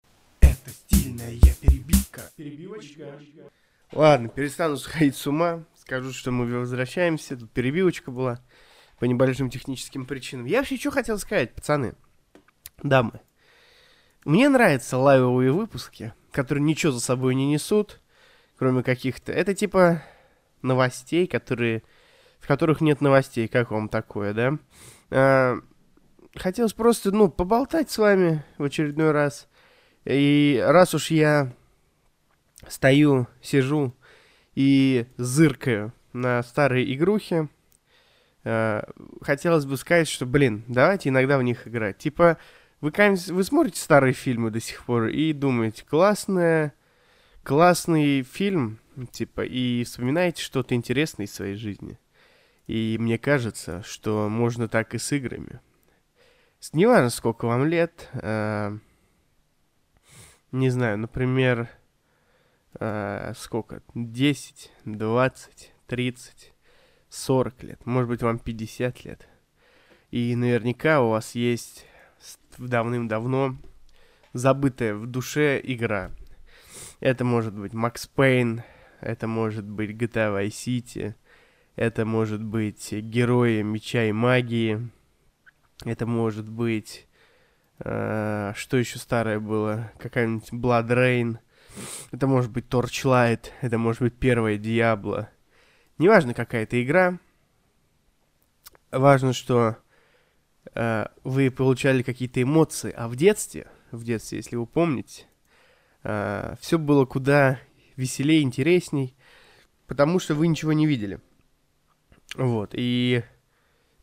Это 0.41 0.71
стильная 0.71 1.39
перебивка. 1.61 2.23
Перебивочка. 2.37 3.21
Ладно, 3.93 4.29
перестану 4.29 4.77
сходить 4.77 5.17
с 5.17 5.27
ума 5.27 5.65
скажу, 5.91 6.13
что 6.13 6.31
мы 6.31 6.47
возвращаемся. 6.47 7.37
Тут 7.37 7.51
перебивочка 7.51 8.13
была 8.13 8.41
по 9.01 9.07
небольшим 9.07 9.51
техническим 9.51 10.07
причинам. 10.07 10.47
Я 10.47 10.59
вообще 10.59 10.77
что 10.77 10.93
хотел 10.93 11.19
сказать, 11.19 11.53
пацаны, 11.53 11.95
дамы. 12.83 13.21
Мне 14.25 14.49
нравятся 14.49 14.99
лайвовые 14.99 15.51
выпуски, 15.51 16.13
которые 16.31 16.63
ничего 16.63 16.93
за 16.93 17.01
собой 17.01 17.35
не 17.35 17.49
несут, 17.49 18.01
кроме 18.57 18.85
каких-то... 18.85 19.33
Это 19.33 19.53
типа 19.53 20.03
новостей, 20.63 21.27
которые... 21.27 21.83
в 22.41 22.47
которых 22.47 22.81
нет 22.81 23.01
новостей. 23.01 23.49
Как 23.49 23.71
вам 23.71 23.89
такое, 23.89 24.33
да? 24.35 24.59
А, 25.11 25.57
хотелось 26.37 26.73
просто, 26.73 27.11
ну, 27.11 27.29
поболтать 27.29 27.91
с 27.91 27.99
вами 27.99 28.45
в 28.59 28.65
очередной 28.65 29.11
раз. 29.13 29.49
И 30.05 30.63
раз 30.67 30.95
уж 30.95 31.11
я 31.11 31.53
стою, 32.69 33.27
сижу 33.43 33.95
и 34.55 35.07
зыркаю 35.17 35.93
на 36.13 36.43
старые 36.43 36.93
игрухи, 36.95 37.49
э, 38.45 38.83
хотелось 39.23 39.65
бы 39.65 39.77
сказать, 39.77 40.09
что, 40.09 40.27
блин, 40.27 40.65
давайте 40.69 41.09
иногда 41.09 41.39
в 41.39 41.43
них 41.43 41.69
играть. 41.69 41.99
Типа, 41.99 42.39
вы, 42.81 42.93
вы 43.29 43.45
смотрите 43.45 43.81
старые 43.81 44.13
фильмы 44.13 44.51
до 44.51 44.61
сих 44.61 44.85
пор 44.85 45.07
и 45.07 45.33
думаете, 45.33 45.85
классная, 45.89 46.75
классный 47.43 48.23
фильм, 48.23 48.79
типа, 49.13 49.43
и 49.43 49.85
вспоминаете 49.85 50.43
что-то 50.43 50.75
интересное 50.75 51.27
из 51.27 51.33
своей 51.33 51.55
жизни. 51.55 51.99
И 52.67 52.97
мне 53.01 53.19
кажется, 53.19 53.83
что 53.83 54.29
можно 54.29 54.69
так 54.69 54.95
и 54.95 54.99
с 54.99 55.13
играми. 55.13 55.61
Неважно, 56.73 57.11
сколько 57.11 57.47
вам 57.47 57.65
лет, 57.65 58.09
э, 58.13 58.77
не 60.53 60.71
знаю, 60.71 60.99
например, 60.99 61.69
э, 62.79 63.33
сколько? 63.37 63.83
10, 63.95 64.71
20, 64.85 65.73
30, 65.87 66.53
40 67.09 67.63
лет. 67.63 67.87
Может 67.87 68.09
быть, 68.09 68.23
вам 68.23 68.39
50 68.39 69.05
лет. 69.05 69.27
И 70.11 70.37
наверняка 70.37 71.03
у 71.03 71.11
вас 71.11 71.35
есть 71.35 71.87
давным-давно 72.59 73.57
забытая 74.33 74.95
в 74.95 75.07
душе 75.07 75.61
игра. 75.63 76.11
Это 77.01 77.25
может 77.25 77.55
быть 77.55 77.73
Макс 77.73 78.07
Пейн, 78.07 78.63
это 79.01 79.27
может 79.27 79.65
быть 79.65 79.91
GTA 79.91 80.37
Vice 80.37 80.49
City, 80.49 81.15
это 81.77 82.05
может 82.05 82.43
быть 82.43 82.93
Герои 82.93 83.63
Меча 83.63 84.05
и 84.05 84.13
Магии, 84.13 84.91
это 85.85 86.07
может 86.07 86.49
быть... 86.49 87.07
Э, 87.83 88.53
что 88.55 88.77
еще 88.77 88.99
старое 88.99 89.41
было? 89.41 89.91
Какая-нибудь 89.99 90.53
Blood 90.53 90.89
Rain— 90.89 91.39
это 92.13 92.27
может 92.27 92.51
быть 92.51 92.67
Torchlight, 92.67 93.51
это 93.61 93.79
может 93.79 94.03
быть 94.03 94.19
первая 94.19 94.59
Диабло. 94.59 95.31
Неважно, 95.99 96.35
какая 96.35 96.65
это 96.65 96.83
игра. 96.83 97.19
Важно, 98.91 99.33
что 99.33 99.77
э, 100.75 101.07
вы 101.25 101.51
получали 101.51 102.03
какие-то 102.03 102.43
эмоции. 102.43 102.93
А 102.97 103.09
в 103.09 103.17
детстве, 103.17 103.69
в 103.91 104.03
детстве, 104.05 104.39
если 104.39 104.57
вы 104.57 104.67
помните, 104.67 105.27
все 106.03 106.79
было 106.79 107.05
куда 107.05 107.59
веселее, 107.97 108.43
интересней, 108.43 109.15
потому 109.87 110.19
что 110.19 110.35
вы 110.35 110.47
ничего 110.47 110.73
не 110.73 110.87
видели. 110.87 111.21
Вот, 112.37 112.71
и 112.75 113.23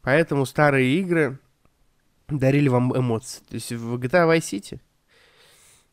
поэтому 0.01 0.45
старые 0.45 0.99
игры 0.99 1.39
дарили 2.27 2.67
вам 2.67 2.95
эмоции. 2.97 3.41
То 3.47 3.55
есть 3.55 3.71
в 3.71 3.95
GTA 3.95 4.27
Vice 4.27 4.39
City 4.39 4.79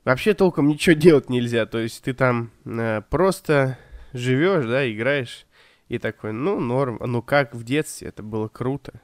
вообще 0.04 0.34
толком 0.34 0.68
ничего 0.68 0.94
делать 0.98 1.30
нельзя. 1.30 1.66
То 1.66 1.78
есть 1.78 2.02
ты 2.02 2.14
там 2.14 2.50
э, 2.64 3.02
просто 3.08 3.78
живешь, 4.12 4.66
да, 4.66 4.90
играешь. 4.90 5.46
И 5.88 5.98
такой, 5.98 6.32
ну, 6.32 6.60
норм. 6.60 6.98
Ну, 7.04 7.20
как 7.20 7.54
в 7.54 7.62
детстве, 7.62 8.08
это 8.08 8.22
было 8.22 8.48
круто. 8.48 9.00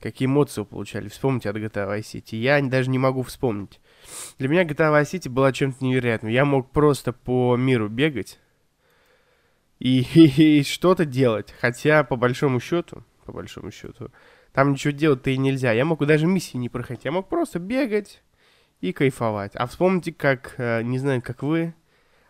Какие 0.00 0.26
эмоции 0.26 0.62
вы 0.62 0.66
получали. 0.66 1.08
Вспомните 1.08 1.50
от 1.50 1.56
GTA 1.56 1.88
Vice 1.88 2.00
City. 2.14 2.36
Я 2.36 2.60
даже 2.62 2.88
не 2.88 2.98
могу 2.98 3.22
вспомнить. 3.22 3.80
Для 4.38 4.48
меня 4.48 4.64
GTA 4.64 4.92
Vice 4.92 5.14
City 5.14 5.28
была 5.28 5.52
чем-то 5.52 5.84
невероятным. 5.84 6.30
Я 6.30 6.44
мог 6.44 6.70
просто 6.70 7.12
по 7.12 7.56
миру 7.56 7.88
бегать 7.88 8.38
и, 9.78 10.00
и, 10.14 10.60
и 10.60 10.62
что-то 10.62 11.04
делать. 11.04 11.54
Хотя, 11.60 12.04
по 12.04 12.16
большому 12.16 12.60
счету, 12.60 13.04
по 13.24 13.32
большому 13.32 13.70
счету, 13.70 14.10
Там 14.52 14.72
ничего 14.72 14.92
делать-то 14.92 15.30
и 15.30 15.36
нельзя. 15.36 15.72
Я 15.72 15.84
мог 15.84 16.04
даже 16.06 16.26
миссии 16.26 16.56
не 16.56 16.68
проходить. 16.68 17.04
Я 17.04 17.12
мог 17.12 17.28
просто 17.28 17.58
бегать 17.58 18.22
и 18.80 18.92
кайфовать. 18.92 19.52
А 19.54 19.66
вспомните, 19.66 20.12
как, 20.12 20.54
э, 20.58 20.82
не 20.82 20.98
знаю, 20.98 21.20
как 21.22 21.42
вы, 21.42 21.74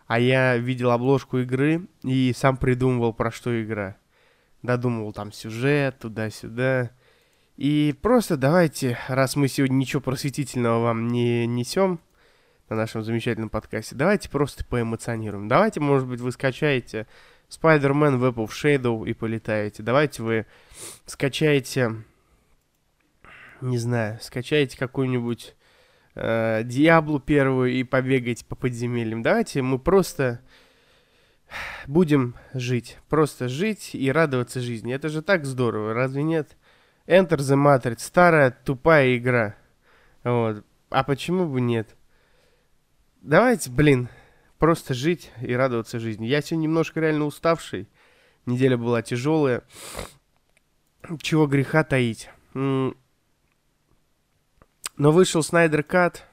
а 0.07 0.19
я 0.19 0.57
видел 0.57 0.91
обложку 0.91 1.37
игры 1.37 1.87
и 2.03 2.33
сам 2.35 2.57
придумывал, 2.57 3.13
про 3.13 3.31
что 3.31 3.61
игра. 3.61 3.97
Додумывал 4.63 5.13
там 5.13 5.31
сюжет, 5.31 5.99
туда-сюда. 5.99 6.91
И 7.59 7.93
просто 8.01 8.37
давайте, 8.37 8.97
раз 9.09 9.35
мы 9.35 9.49
сегодня 9.49 9.75
ничего 9.75 10.01
просветительного 10.01 10.81
вам 10.81 11.09
не 11.09 11.45
несем 11.45 11.99
на 12.69 12.77
нашем 12.77 13.03
замечательном 13.03 13.49
подкасте, 13.49 13.97
давайте 13.97 14.29
просто 14.29 14.63
поэмоционируем. 14.63 15.49
Давайте, 15.49 15.81
может 15.81 16.07
быть, 16.07 16.21
вы 16.21 16.31
скачаете 16.31 17.05
Spider-Man 17.49 18.17
Web 18.17 18.35
of 18.35 18.51
Shadow 18.51 19.05
и 19.05 19.11
полетаете. 19.11 19.83
Давайте 19.83 20.23
вы 20.23 20.45
скачаете, 21.05 21.95
не 23.59 23.77
знаю, 23.77 24.19
скачаете 24.21 24.77
какую-нибудь 24.77 25.53
э, 26.15 26.61
Диаблу 26.63 27.19
первую 27.19 27.73
и 27.73 27.83
побегаете 27.83 28.45
по 28.45 28.55
подземельям. 28.55 29.21
Давайте 29.21 29.61
мы 29.63 29.79
просто 29.79 30.39
будем 31.87 32.35
жить. 32.53 32.99
Просто 33.09 33.49
жить 33.49 33.95
и 33.95 34.09
радоваться 34.13 34.61
жизни. 34.61 34.93
Это 34.93 35.09
же 35.09 35.21
так 35.21 35.43
здорово, 35.43 35.93
разве 35.93 36.23
нет? 36.23 36.55
Enter 37.09 37.37
the 37.37 37.57
Matrix. 37.57 38.01
Старая 38.01 38.51
тупая 38.51 39.17
игра. 39.17 39.55
Вот. 40.23 40.63
А 40.91 41.03
почему 41.03 41.47
бы 41.47 41.59
нет? 41.59 41.95
Давайте, 43.21 43.71
блин, 43.71 44.09
просто 44.59 44.93
жить 44.93 45.31
и 45.41 45.53
радоваться 45.53 45.99
жизни. 45.99 46.27
Я 46.27 46.41
сегодня 46.41 46.67
немножко 46.67 46.99
реально 46.99 47.25
уставший. 47.25 47.89
Неделя 48.45 48.77
была 48.77 49.01
тяжелая. 49.01 49.63
Чего 51.19 51.47
греха 51.47 51.83
таить. 51.83 52.29
Но 52.53 52.93
вышел 54.97 55.41
Снайдер 55.41 55.81
Кат. 55.81 56.25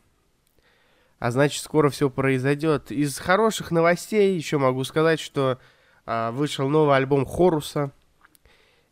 А 1.18 1.30
значит, 1.30 1.62
скоро 1.62 1.88
все 1.88 2.10
произойдет. 2.10 2.92
Из 2.92 3.18
хороших 3.18 3.70
новостей 3.70 4.36
еще 4.36 4.58
могу 4.58 4.84
сказать, 4.84 5.20
что 5.20 5.58
а, 6.04 6.30
вышел 6.32 6.68
новый 6.68 6.96
альбом 6.96 7.24
Хоруса. 7.24 7.92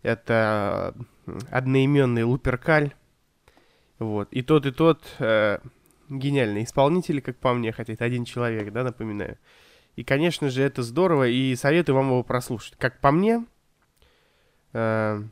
Это 0.05 0.95
одноименный 1.51 2.25
Луперкаль. 2.25 2.95
Вот. 3.99 4.29
И 4.33 4.43
тот, 4.43 4.67
и 4.67 4.71
тот 4.71 5.03
э, 5.19 5.61
гениальные 6.11 6.65
исполнители, 6.65 7.21
как 7.21 7.39
по 7.39 7.55
мне, 7.55 7.73
хотя 7.73 7.95
это 7.95 8.05
один 8.05 8.27
человек, 8.27 8.71
да, 8.71 8.85
напоминаю. 8.85 9.39
И, 9.97 10.05
конечно 10.05 10.51
же, 10.51 10.63
это 10.63 10.83
здорово, 10.83 11.27
и 11.29 11.57
советую 11.57 11.97
вам 11.97 12.09
его 12.09 12.23
прослушать. 12.23 12.77
Как 12.77 13.01
по 13.01 13.13
мне, 13.13 13.47
э, 14.75 15.23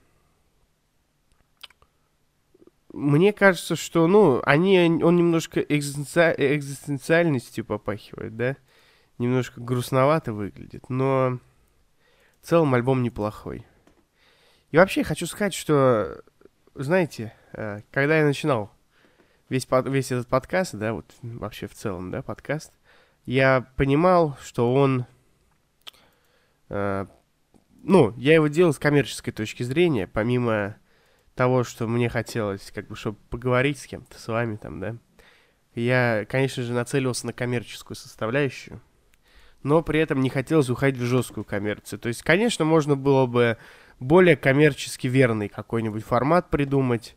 мне 2.95 3.33
кажется, 3.35 3.77
что, 3.77 4.07
ну, 4.07 4.41
они, 4.47 5.01
он 5.03 5.17
немножко 5.17 5.61
экзистенци... 5.61 6.35
экзистенциальностью 6.39 7.67
попахивает, 7.67 8.37
да? 8.39 8.57
Немножко 9.19 9.61
грустновато 9.61 10.33
выглядит, 10.33 10.89
но 10.89 11.41
в 12.41 12.47
целом 12.47 12.73
альбом 12.75 13.03
неплохой. 13.03 13.67
И 14.73 14.79
вообще 14.79 15.05
хочу 15.05 15.27
сказать, 15.27 15.53
что, 15.53 16.23
знаете, 16.75 17.35
э, 17.53 17.83
когда 17.91 18.17
я 18.19 18.25
начинал 18.25 18.73
весь, 19.51 19.69
весь 19.85 20.11
этот 20.11 20.29
подкаст, 20.29 20.75
да, 20.75 20.95
вот 20.95 21.05
вообще 21.21 21.67
в 21.67 21.75
целом, 21.75 22.11
да, 22.11 22.23
подкаст, 22.23 22.73
я 23.27 23.67
понимал, 23.77 24.39
что 24.43 24.73
он, 24.73 25.05
э, 26.71 27.07
ну, 27.83 28.15
я 28.17 28.33
его 28.33 28.49
делал 28.49 28.73
с 28.73 28.79
коммерческой 28.79 29.33
точки 29.33 29.63
зрения, 29.63 30.07
помимо 30.07 30.77
того, 31.35 31.65
что 31.65 31.87
мне 31.87 32.09
хотелось, 32.09 32.73
как 32.75 32.89
бы, 32.89 32.97
чтобы 32.97 33.19
поговорить 33.29 33.79
с 33.79 33.87
кем-то, 33.87 34.19
с 34.19 34.27
вами 34.27 34.57
там, 34.57 34.81
да. 34.81 34.97
Я, 35.75 36.25
конечно 36.27 36.63
же, 36.63 36.73
нацелился 36.73 37.27
на 37.27 37.35
коммерческую 37.35 37.95
составляющую, 37.95 38.81
но 39.63 39.83
при 39.83 40.01
этом 40.01 40.21
не 40.23 40.31
хотелось 40.31 40.71
уходить 40.71 40.99
в 40.99 41.05
жесткую 41.05 41.45
коммерцию. 41.45 41.99
То 41.99 42.09
есть, 42.09 42.23
конечно, 42.23 42.65
можно 42.65 42.97
было 42.97 43.27
бы 43.27 43.59
более 44.03 44.37
коммерчески 44.37 45.07
верный 45.07 45.49
какой-нибудь 45.49 46.05
формат 46.05 46.51
придумать, 46.51 47.17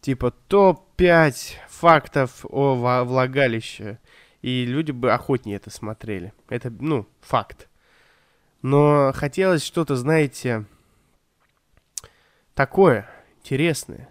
типа 0.00 0.30
топ-5 0.30 1.54
фактов 1.68 2.44
о 2.48 2.74
влагалище, 3.04 3.98
и 4.42 4.64
люди 4.64 4.90
бы 4.90 5.12
охотнее 5.12 5.56
это 5.56 5.70
смотрели. 5.70 6.32
Это, 6.48 6.70
ну, 6.70 7.06
факт. 7.20 7.68
Но 8.62 9.12
хотелось 9.14 9.64
что-то, 9.64 9.96
знаете, 9.96 10.64
такое 12.54 13.08
интересное. 13.38 14.08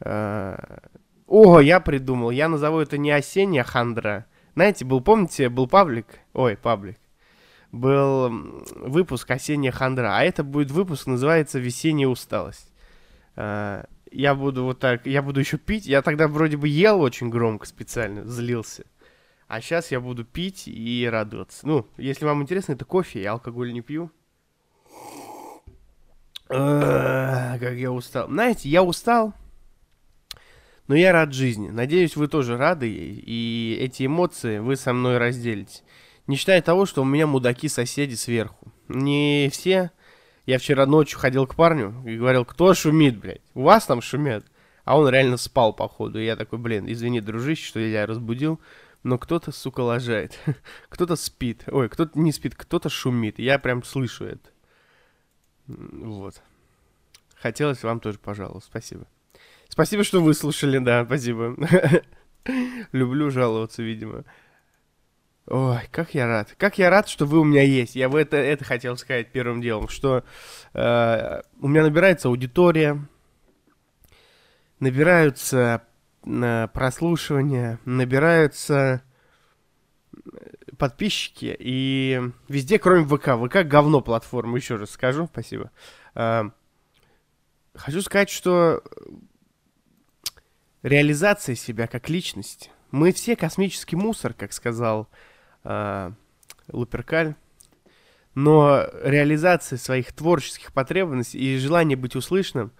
А, 0.00 0.82
о, 1.26 1.60
я 1.60 1.80
придумал. 1.80 2.30
Я 2.30 2.48
назову 2.48 2.80
это 2.80 2.98
не 2.98 3.10
осенняя 3.10 3.64
хандра. 3.64 4.26
Знаете, 4.54 4.84
был, 4.84 5.00
помните, 5.00 5.48
был 5.48 5.66
паблик? 5.66 6.06
Ой, 6.34 6.56
паблик. 6.56 6.98
Был 7.72 8.28
выпуск 8.76 9.30
осенняя 9.30 9.72
хандра. 9.72 10.16
А 10.16 10.22
это 10.22 10.44
будет 10.44 10.70
выпуск, 10.70 11.06
называется 11.06 11.58
весенняя 11.58 12.08
усталость. 12.08 12.72
А, 13.34 13.86
я 14.10 14.34
буду 14.34 14.64
вот 14.64 14.78
так, 14.78 15.06
я 15.06 15.22
буду 15.22 15.40
еще 15.40 15.58
пить. 15.58 15.86
Я 15.86 16.02
тогда 16.02 16.28
вроде 16.28 16.56
бы 16.56 16.68
ел 16.68 17.00
очень 17.00 17.30
громко 17.30 17.66
специально, 17.66 18.24
злился. 18.26 18.84
А 19.48 19.60
сейчас 19.60 19.90
я 19.90 20.00
буду 20.00 20.24
пить 20.24 20.64
и 20.66 21.08
радоваться. 21.10 21.66
Ну, 21.66 21.86
если 21.96 22.24
вам 22.24 22.42
интересно, 22.42 22.72
это 22.72 22.84
кофе, 22.84 23.22
я 23.22 23.32
алкоголь 23.32 23.72
не 23.72 23.80
пью. 23.80 24.10
Как 26.48 27.72
я 27.74 27.90
устал. 27.90 28.28
Знаете, 28.28 28.68
я 28.68 28.82
устал, 28.82 29.32
но 30.86 30.94
я 30.94 31.12
рад 31.12 31.32
жизни. 31.32 31.70
Надеюсь, 31.70 32.16
вы 32.16 32.28
тоже 32.28 32.56
рады, 32.58 32.90
и 32.90 33.78
эти 33.80 34.04
эмоции 34.06 34.58
вы 34.58 34.76
со 34.76 34.92
мной 34.92 35.16
разделите. 35.18 35.82
Не 36.26 36.36
считая 36.36 36.62
того, 36.62 36.86
что 36.86 37.02
у 37.02 37.04
меня 37.04 37.26
мудаки-соседи 37.26 38.14
сверху. 38.14 38.72
Не 38.88 39.48
все, 39.50 39.90
я 40.46 40.58
вчера 40.58 40.86
ночью 40.86 41.18
ходил 41.18 41.46
к 41.46 41.54
парню 41.54 42.02
и 42.06 42.16
говорил, 42.16 42.44
кто 42.44 42.74
шумит, 42.74 43.18
блядь? 43.18 43.42
У 43.54 43.62
вас 43.62 43.86
там 43.86 44.00
шумят? 44.00 44.44
А 44.84 44.98
он 44.98 45.08
реально 45.08 45.36
спал, 45.36 45.72
походу. 45.72 46.18
И 46.18 46.24
я 46.24 46.36
такой, 46.36 46.58
блин, 46.58 46.90
извини, 46.90 47.20
дружище, 47.20 47.64
что 47.64 47.78
я 47.80 48.06
разбудил, 48.06 48.60
но 49.04 49.18
кто-то, 49.18 49.52
сука, 49.52 49.80
лажает. 49.80 50.38
кто-то 50.88 51.16
спит. 51.16 51.64
Ой, 51.68 51.88
кто-то 51.88 52.18
не 52.18 52.32
спит, 52.32 52.54
кто-то 52.56 52.88
шумит. 52.88 53.38
Я 53.38 53.58
прям 53.58 53.84
слышу 53.84 54.24
это. 54.24 54.50
Вот. 55.66 56.42
Хотелось 57.36 57.82
вам 57.82 58.00
тоже, 58.00 58.18
пожалуйста. 58.18 58.68
Спасибо. 58.68 59.06
Спасибо, 59.68 60.04
что 60.04 60.20
выслушали, 60.20 60.78
да, 60.78 61.04
спасибо. 61.04 61.56
Люблю 62.92 63.30
жаловаться, 63.30 63.82
видимо. 63.82 64.24
Ой, 65.52 65.80
как 65.90 66.14
я 66.14 66.26
рад. 66.26 66.54
Как 66.56 66.78
я 66.78 66.88
рад, 66.88 67.10
что 67.10 67.26
вы 67.26 67.38
у 67.38 67.44
меня 67.44 67.62
есть. 67.62 67.94
Я 67.94 68.08
это, 68.08 68.38
это 68.38 68.64
хотел 68.64 68.96
сказать 68.96 69.32
первым 69.32 69.60
делом, 69.60 69.86
что 69.88 70.24
э, 70.72 71.42
у 71.60 71.68
меня 71.68 71.82
набирается 71.82 72.28
аудитория, 72.28 73.06
набираются 74.80 75.82
э, 76.24 76.68
прослушивания, 76.72 77.78
набираются 77.84 79.02
э, 80.14 80.20
подписчики, 80.78 81.54
и 81.58 82.18
везде, 82.48 82.78
кроме 82.78 83.04
ВК. 83.04 83.32
ВК 83.36 83.68
говно 83.68 84.00
платформа, 84.00 84.56
еще 84.56 84.76
раз 84.76 84.92
скажу, 84.92 85.28
спасибо. 85.30 85.70
Э, 86.14 86.44
хочу 87.74 88.00
сказать, 88.00 88.30
что 88.30 88.82
реализация 90.82 91.56
себя 91.56 91.88
как 91.88 92.08
личности. 92.08 92.70
Мы 92.90 93.12
все 93.12 93.36
космический 93.36 93.96
мусор, 93.96 94.32
как 94.32 94.54
сказал 94.54 95.10
э, 95.10 95.31
Луперкаль. 95.64 97.34
Но 98.34 98.86
реализация 99.02 99.76
своих 99.76 100.12
творческих 100.12 100.72
потребностей 100.72 101.38
и 101.38 101.58
желание 101.58 101.96
быть 101.96 102.16
услышанным 102.16 102.72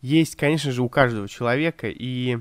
есть, 0.00 0.36
конечно 0.36 0.70
же, 0.70 0.82
у 0.82 0.88
каждого 0.88 1.28
человека. 1.28 1.88
И 1.88 2.38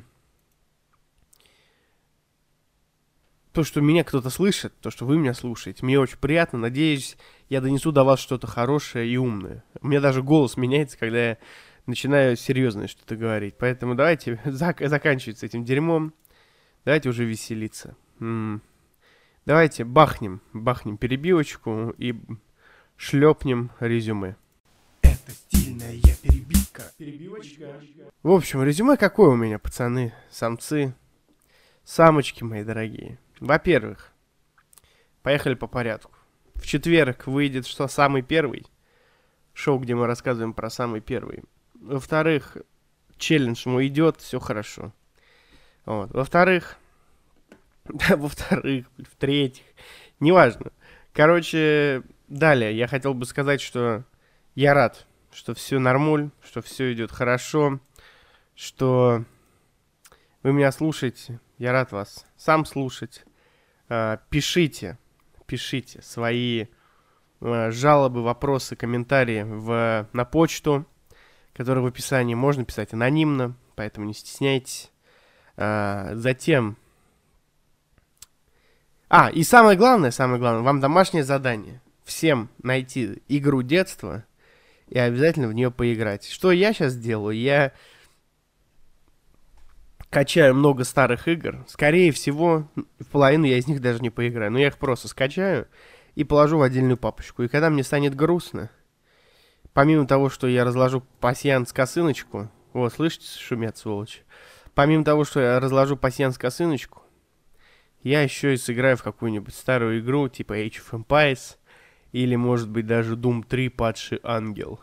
то, 3.53 3.63
что 3.63 3.81
меня 3.81 4.03
кто-то 4.03 4.29
слышит, 4.29 4.73
то, 4.81 4.91
что 4.91 5.05
вы 5.05 5.17
меня 5.17 5.33
слушаете, 5.33 5.83
мне 5.83 5.99
очень 5.99 6.19
приятно. 6.19 6.59
Надеюсь, 6.59 7.17
я 7.49 7.61
донесу 7.61 7.91
до 7.91 8.03
вас 8.03 8.19
что-то 8.19 8.47
хорошее 8.47 9.09
и 9.09 9.17
умное. 9.17 9.63
У 9.81 9.87
меня 9.87 10.01
даже 10.01 10.21
голос 10.21 10.57
меняется, 10.57 10.97
когда 10.97 11.29
я 11.29 11.37
начинаю 11.87 12.35
серьезно 12.35 12.87
что-то 12.87 13.15
говорить. 13.15 13.55
Поэтому 13.57 13.95
давайте 13.95 14.33
зак- 14.45 14.85
заканчивать 14.87 15.39
с 15.39 15.43
этим 15.43 15.63
дерьмом. 15.63 16.13
Давайте 16.85 17.09
уже 17.09 17.25
веселиться. 17.25 17.95
М-м. 18.19 18.61
Давайте 19.47 19.85
бахнем, 19.85 20.41
бахнем 20.51 20.97
перебивочку 20.97 21.95
и 21.97 22.13
шлепнем 22.97 23.71
резюме. 23.79 24.35
Это 25.03 25.31
стильная 25.31 25.93
перебивка. 26.21 26.83
Перебивочка. 26.97 27.79
В 28.23 28.31
общем, 28.31 28.61
резюме 28.61 28.97
какое 28.97 29.29
у 29.29 29.37
меня, 29.37 29.57
пацаны, 29.57 30.13
самцы, 30.29 30.93
самочки 31.85 32.43
мои 32.43 32.65
дорогие. 32.65 33.19
Во-первых, 33.39 34.11
поехали 35.23 35.53
по 35.53 35.67
порядку. 35.67 36.11
В 36.55 36.65
четверг 36.65 37.25
выйдет 37.25 37.65
что 37.65 37.87
самый 37.87 38.23
первый. 38.23 38.65
Шоу, 39.53 39.79
где 39.79 39.95
мы 39.95 40.07
рассказываем 40.07 40.51
про 40.51 40.69
самый 40.69 40.99
первый 40.99 41.45
Во-вторых, 41.75 42.57
челлендж 43.17 43.61
мой 43.65 43.87
идет, 43.87 44.19
все 44.19 44.41
хорошо. 44.41 44.91
Вот. 45.85 46.11
Во-вторых, 46.11 46.77
во-вторых, 48.09 48.87
в-третьих, 48.97 49.65
неважно. 50.19 50.71
Короче, 51.13 52.03
далее 52.27 52.75
я 52.75 52.87
хотел 52.87 53.13
бы 53.13 53.25
сказать, 53.25 53.61
что 53.61 54.03
я 54.55 54.73
рад, 54.73 55.07
что 55.31 55.53
все 55.53 55.79
нормуль, 55.79 56.29
что 56.43 56.61
все 56.61 56.93
идет 56.93 57.11
хорошо, 57.11 57.79
что 58.55 59.23
вы 60.43 60.53
меня 60.53 60.71
слушаете. 60.71 61.39
Я 61.57 61.71
рад 61.71 61.91
вас 61.91 62.25
сам 62.37 62.65
слушать. 62.65 63.23
А, 63.89 64.19
пишите, 64.29 64.97
пишите 65.45 66.01
свои 66.01 66.65
а, 67.41 67.71
жалобы, 67.71 68.23
вопросы, 68.23 68.75
комментарии 68.75 69.43
в, 69.43 70.07
на 70.13 70.25
почту, 70.25 70.85
которая 71.53 71.83
в 71.83 71.87
описании. 71.87 72.35
Можно 72.35 72.65
писать 72.65 72.93
анонимно, 72.93 73.55
поэтому 73.75 74.05
не 74.05 74.13
стесняйтесь. 74.13 74.91
А, 75.55 76.11
затем... 76.13 76.77
А, 79.09 79.29
и 79.29 79.43
самое 79.43 79.77
главное, 79.77 80.11
самое 80.11 80.39
главное, 80.39 80.63
вам 80.63 80.79
домашнее 80.79 81.23
задание. 81.23 81.81
Всем 82.03 82.49
найти 82.61 83.21
игру 83.27 83.61
детства 83.61 84.25
и 84.87 84.97
обязательно 84.97 85.47
в 85.47 85.53
нее 85.53 85.71
поиграть. 85.71 86.25
Что 86.25 86.51
я 86.51 86.73
сейчас 86.73 86.95
делаю? 86.95 87.37
Я 87.37 87.73
качаю 90.09 90.55
много 90.55 90.83
старых 90.83 91.27
игр. 91.27 91.65
Скорее 91.67 92.11
всего, 92.11 92.69
в 92.99 93.05
половину 93.11 93.45
я 93.45 93.57
из 93.57 93.67
них 93.67 93.81
даже 93.81 93.99
не 93.99 94.09
поиграю. 94.09 94.51
Но 94.51 94.59
я 94.59 94.67
их 94.67 94.77
просто 94.77 95.07
скачаю 95.07 95.67
и 96.15 96.23
положу 96.23 96.57
в 96.57 96.61
отдельную 96.61 96.97
папочку. 96.97 97.43
И 97.43 97.47
когда 97.47 97.69
мне 97.69 97.83
станет 97.83 98.15
грустно, 98.15 98.69
помимо 99.73 100.07
того, 100.07 100.29
что 100.29 100.47
я 100.47 100.65
разложу 100.65 101.03
пассианс 101.19 101.71
косыночку, 101.71 102.49
вот, 102.73 102.93
слышите, 102.93 103.27
шумят 103.39 103.77
сволочи. 103.77 104.21
Помимо 104.73 105.03
того, 105.03 105.23
что 105.25 105.39
я 105.39 105.59
разложу 105.59 105.97
пассианс 105.97 106.37
косыночку, 106.37 107.01
я 108.03 108.21
еще 108.21 108.53
и 108.53 108.57
сыграю 108.57 108.97
в 108.97 109.03
какую-нибудь 109.03 109.53
старую 109.53 109.99
игру, 109.99 110.29
типа 110.29 110.59
Age 110.59 110.81
of 110.81 111.05
Empires, 111.05 111.57
или, 112.11 112.35
может 112.35 112.69
быть, 112.69 112.85
даже 112.85 113.15
Doom 113.15 113.45
3 113.45 113.69
Падший 113.69 114.19
Ангел. 114.23 114.79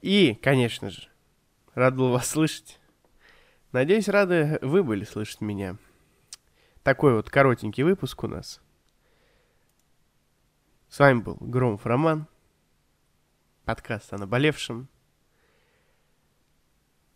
И, 0.00 0.34
конечно 0.34 0.90
же, 0.90 1.08
рад 1.74 1.96
был 1.96 2.10
вас 2.10 2.28
слышать. 2.28 2.78
Надеюсь, 3.72 4.08
рады 4.08 4.58
вы 4.60 4.82
были 4.82 5.04
слышать 5.04 5.40
меня. 5.40 5.76
Такой 6.82 7.14
вот 7.14 7.30
коротенький 7.30 7.82
выпуск 7.82 8.22
у 8.24 8.28
нас. 8.28 8.60
С 10.88 10.98
вами 10.98 11.20
был 11.20 11.36
Громов 11.40 11.86
Роман. 11.86 12.28
Подкаст 13.64 14.12
о 14.12 14.18
наболевшем. 14.18 14.88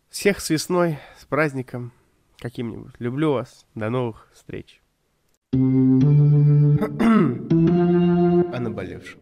Всех 0.09 0.39
с 0.39 0.49
весной, 0.49 0.97
с 1.17 1.25
праздником 1.25 1.93
каким-нибудь. 2.39 2.93
Люблю 2.99 3.33
вас. 3.33 3.65
До 3.75 3.89
новых 3.89 4.29
встреч. 4.33 4.81
о 5.53 5.57
наболевшем. 8.59 9.19